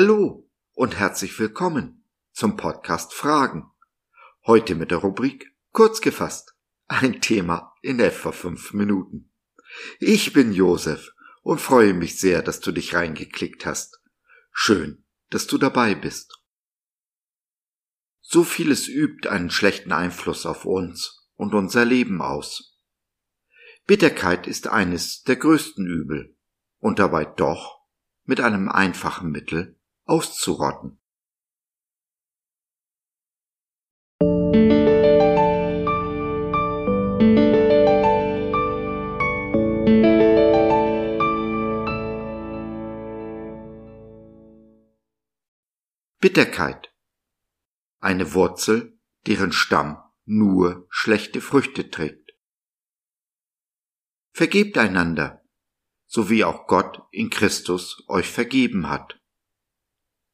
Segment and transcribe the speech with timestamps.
[0.00, 3.68] Hallo und herzlich willkommen zum Podcast Fragen.
[4.46, 6.54] Heute mit der Rubrik Kurz gefasst.
[6.86, 9.32] Ein Thema in etwa fünf Minuten.
[9.98, 11.10] Ich bin Josef
[11.42, 14.00] und freue mich sehr, dass du dich reingeklickt hast.
[14.52, 16.32] Schön, dass du dabei bist.
[18.20, 22.78] So vieles übt einen schlechten Einfluss auf uns und unser Leben aus.
[23.88, 26.36] Bitterkeit ist eines der größten Übel
[26.78, 27.80] und dabei doch
[28.26, 29.74] mit einem einfachen Mittel
[30.08, 30.98] auszurotten.
[46.20, 46.92] Bitterkeit.
[48.00, 52.32] Eine Wurzel, deren Stamm nur schlechte Früchte trägt.
[54.32, 55.44] Vergebt einander,
[56.06, 59.20] so wie auch Gott in Christus euch vergeben hat.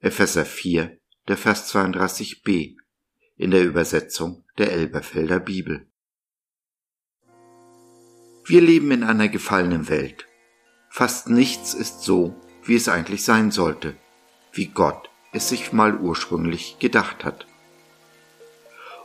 [0.04, 2.76] Epheser 4, der Vers 32b
[3.38, 5.86] in der Übersetzung der Elberfelder Bibel.
[8.44, 10.26] Wir leben in einer gefallenen Welt.
[10.90, 13.96] Fast nichts ist so, wie es eigentlich sein sollte,
[14.52, 17.46] wie Gott es sich mal ursprünglich gedacht hat.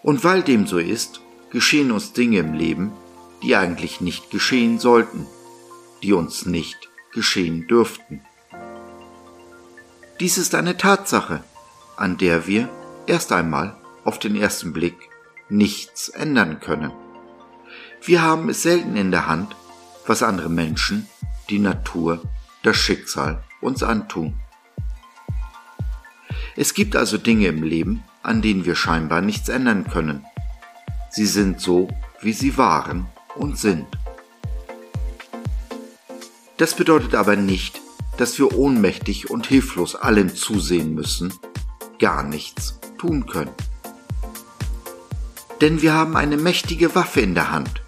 [0.02, 2.92] Und weil dem so ist, geschehen uns Dinge im Leben,
[3.42, 5.25] die eigentlich nicht geschehen sollten,
[6.03, 8.22] die uns nicht geschehen dürften.
[10.20, 11.45] Dies ist eine Tatsache,
[11.95, 12.67] an der wir
[13.08, 14.98] erst einmal auf den ersten Blick
[15.48, 16.92] nichts ändern können.
[18.03, 19.56] Wir haben es selten in der Hand,
[20.06, 21.08] was andere Menschen,
[21.50, 22.22] die Natur,
[22.64, 24.36] das Schicksal uns antun.
[26.58, 30.26] Es gibt also Dinge im Leben, an denen wir scheinbar nichts ändern können.
[31.09, 31.88] Sie sind so,
[32.20, 33.88] wie sie waren und sind.
[36.58, 37.80] Das bedeutet aber nicht,
[38.19, 41.33] dass wir ohnmächtig und hilflos allem zusehen müssen,
[41.99, 43.53] gar nichts tun können.
[45.61, 47.81] Denn wir haben eine mächtige Waffe in der Hand.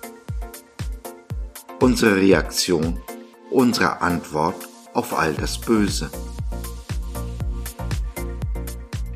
[1.81, 3.01] Unsere Reaktion,
[3.49, 4.55] unsere Antwort
[4.93, 6.09] auf all das Böse.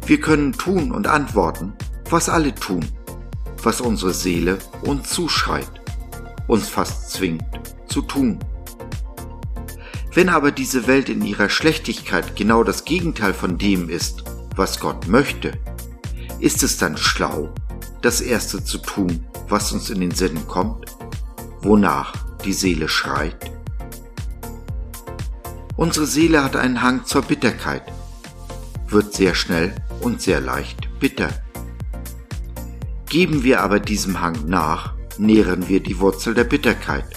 [0.06, 1.74] Wir können tun und antworten,
[2.10, 2.86] was alle tun,
[3.64, 5.72] was unsere Seele uns zuschreit,
[6.48, 7.46] uns fast zwingt
[7.88, 8.40] zu tun.
[10.16, 14.24] Wenn aber diese Welt in ihrer Schlechtigkeit genau das Gegenteil von dem ist,
[14.56, 15.52] was Gott möchte,
[16.40, 17.54] ist es dann schlau,
[18.02, 20.86] das Erste zu tun, was uns in den Sinn kommt,
[21.62, 22.14] wonach
[22.46, 23.52] die Seele schreit?
[25.76, 27.84] Unsere Seele hat einen Hang zur Bitterkeit,
[28.88, 31.28] wird sehr schnell und sehr leicht bitter.
[33.10, 37.08] Geben wir aber diesem Hang nach, nähren wir die Wurzel der Bitterkeit.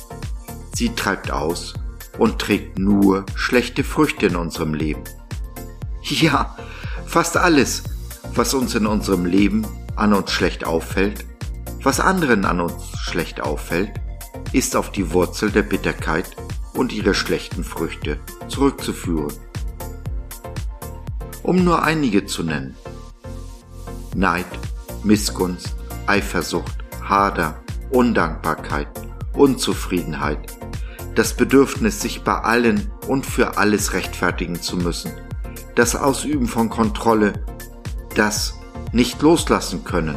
[0.75, 1.75] Sie treibt aus
[2.19, 5.03] und trägt nur schlechte Früchte in unserem Leben.
[6.03, 6.57] Ja,
[7.07, 7.83] fast alles,
[8.35, 11.27] was uns in unserem Leben an uns schlecht auffällt,
[11.83, 13.91] was anderen an uns schlecht auffällt,
[14.53, 16.35] ist auf die Wurzel der Bitterkeit
[16.73, 18.19] und ihre schlechten Früchte
[18.49, 19.35] zurückzuführen
[21.49, 22.77] um nur einige zu nennen.
[24.15, 24.45] Neid,
[25.03, 25.75] Missgunst,
[26.07, 28.89] Eifersucht, Hader, Undankbarkeit,
[29.33, 30.58] Unzufriedenheit,
[31.19, 35.11] das Bedürfnis, sich bei allen und für alles rechtfertigen zu müssen,
[35.75, 37.33] das Ausüben von Kontrolle,
[38.15, 38.55] das
[38.93, 40.15] nicht loslassen können,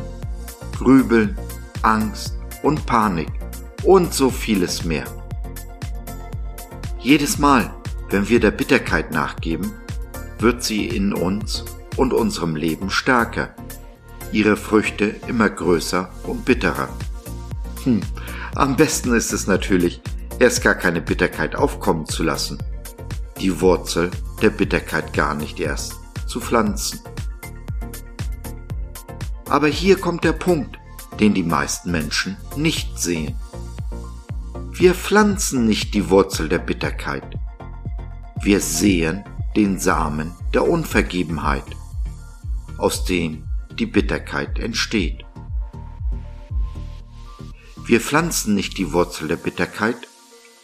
[0.77, 1.39] Grübeln,
[1.81, 3.31] Angst und Panik
[3.83, 5.05] und so vieles mehr.
[6.99, 7.73] Jedes Mal,
[8.11, 9.73] wenn wir der Bitterkeit nachgeben,
[10.37, 13.55] wird sie in uns und unserem Leben stärker,
[14.31, 16.89] ihre Früchte immer größer und bitterer.
[17.85, 18.01] Hm,
[18.53, 19.99] am besten ist es natürlich,
[20.41, 22.57] erst gar keine Bitterkeit aufkommen zu lassen,
[23.39, 24.09] die Wurzel
[24.41, 26.99] der Bitterkeit gar nicht erst zu pflanzen.
[29.47, 30.79] Aber hier kommt der Punkt,
[31.19, 33.35] den die meisten Menschen nicht sehen.
[34.71, 37.37] Wir pflanzen nicht die Wurzel der Bitterkeit.
[38.41, 39.23] Wir sehen
[39.55, 41.65] den Samen der Unvergebenheit,
[42.79, 43.43] aus dem
[43.77, 45.23] die Bitterkeit entsteht.
[47.85, 50.07] Wir pflanzen nicht die Wurzel der Bitterkeit,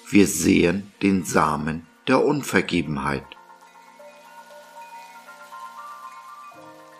[0.09, 3.25] wir sehen den Samen der Unvergebenheit.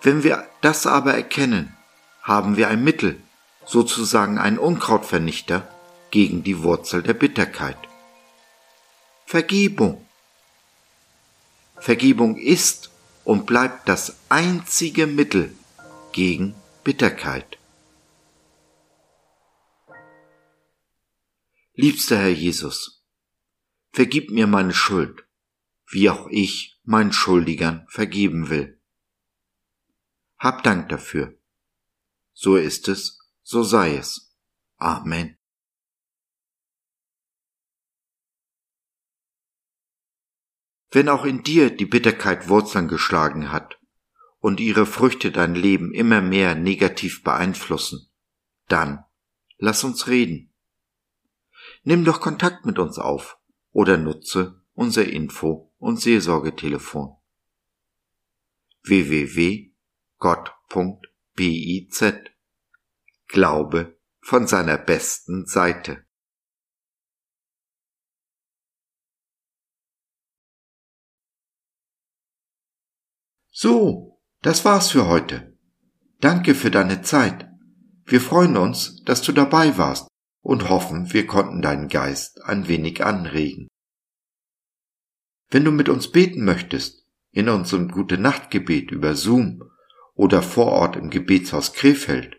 [0.02, 1.76] Wenn wir das aber erkennen,
[2.22, 3.22] haben wir ein Mittel,
[3.66, 5.68] sozusagen ein Unkrautvernichter
[6.12, 7.78] gegen die Wurzel der Bitterkeit.
[9.26, 10.06] Vergebung.
[11.78, 12.90] Vergebung ist
[13.24, 15.54] und bleibt das einzige Mittel
[16.12, 17.58] gegen Bitterkeit.
[21.76, 22.97] Liebster Herr Jesus,
[23.98, 25.28] vergib mir meine Schuld,
[25.88, 28.80] wie auch ich meinen Schuldigern vergeben will.
[30.38, 31.36] Hab Dank dafür.
[32.32, 34.38] So ist es, so sei es.
[34.76, 35.36] Amen.
[40.92, 43.80] Wenn auch in dir die Bitterkeit Wurzeln geschlagen hat
[44.38, 48.12] und ihre Früchte dein Leben immer mehr negativ beeinflussen,
[48.68, 49.04] dann
[49.58, 50.54] lass uns reden.
[51.82, 53.40] Nimm doch Kontakt mit uns auf
[53.72, 57.18] oder nutze unser Info- und Seelsorgetelefon
[58.84, 59.74] www.gott.biz
[63.28, 66.06] Glaube von seiner besten Seite.
[73.52, 75.58] So, das war's für heute.
[76.20, 77.50] Danke für deine Zeit.
[78.06, 80.07] Wir freuen uns, dass du dabei warst
[80.48, 83.68] und hoffen, wir konnten deinen Geist ein wenig anregen.
[85.50, 89.70] Wenn du mit uns beten möchtest, in unserem Gute Nachtgebet über Zoom
[90.14, 92.38] oder vor Ort im Gebetshaus Krefeld,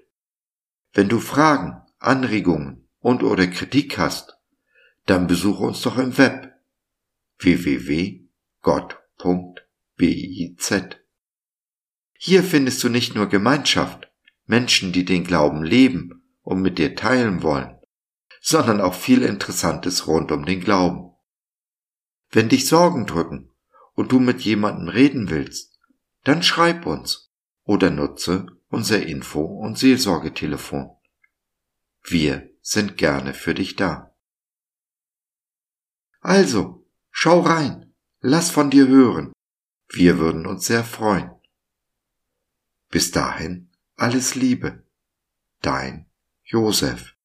[0.95, 4.39] wenn du Fragen, Anregungen und oder Kritik hast,
[5.05, 6.55] dann besuche uns doch im Web
[7.41, 8.31] www.gott.biz.
[12.15, 14.11] Hier findest du nicht nur Gemeinschaft,
[14.47, 17.78] Menschen, die den Glauben leben und mit dir teilen wollen,
[18.41, 21.15] sondern auch viel Interessantes rund um den Glauben.
[22.31, 23.51] Wenn dich Sorgen drücken
[23.95, 25.79] und du mit jemandem reden willst,
[26.25, 27.33] dann schreib uns
[27.65, 30.91] oder nutze unser Info- und Seelsorgetelefon.
[32.03, 34.15] Wir sind gerne für dich da.
[36.21, 39.33] Also, schau rein, lass von dir hören.
[39.89, 41.31] Wir würden uns sehr freuen.
[42.91, 44.85] Bis dahin alles Liebe.
[45.61, 46.11] Dein
[46.45, 47.18] Josef.